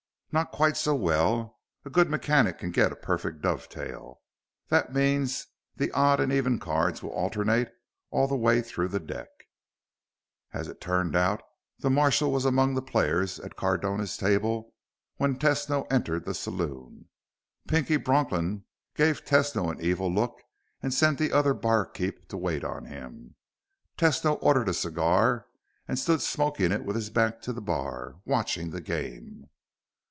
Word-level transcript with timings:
"Not 0.33 0.53
quite 0.53 0.77
so 0.77 0.95
well. 0.95 1.59
A 1.83 1.89
good 1.89 2.09
mechanic 2.09 2.57
can 2.57 2.71
get 2.71 2.89
a 2.93 2.95
perfect 2.95 3.41
dovetail. 3.41 4.21
That 4.69 4.93
means 4.93 5.47
the 5.75 5.91
odd 5.91 6.21
and 6.21 6.31
even 6.31 6.57
cards 6.57 7.03
will 7.03 7.09
alternate 7.11 7.67
all 8.11 8.29
the 8.29 8.37
way 8.37 8.61
through 8.61 8.87
the 8.87 8.99
deck...." 9.01 9.27
As 10.53 10.69
it 10.69 10.79
turned 10.79 11.17
out, 11.17 11.43
the 11.79 11.89
marshal 11.89 12.31
was 12.31 12.45
among 12.45 12.75
the 12.75 12.81
players 12.81 13.41
at 13.41 13.57
Cardona's 13.57 14.15
table 14.15 14.73
when 15.17 15.35
Tesno 15.37 15.85
entered 15.91 16.23
the 16.23 16.33
saloon. 16.33 17.09
Pinky 17.67 17.97
Bronklin 17.97 18.63
gave 18.95 19.25
Tesno 19.25 19.69
an 19.69 19.81
evil 19.81 20.09
look 20.09 20.41
and 20.81 20.93
sent 20.93 21.19
the 21.19 21.33
other 21.33 21.53
barkeep 21.53 22.29
to 22.29 22.37
wait 22.37 22.63
on 22.63 22.85
him. 22.85 23.35
Tesno 23.97 24.41
ordered 24.41 24.69
a 24.69 24.73
cigar 24.73 25.47
and 25.89 25.99
stood 25.99 26.21
smoking 26.21 26.71
it 26.71 26.85
with 26.85 26.95
his 26.95 27.09
back 27.09 27.41
to 27.41 27.51
the 27.51 27.61
bar, 27.61 28.21
watching 28.23 28.69
the 28.69 28.79
game. 28.79 29.49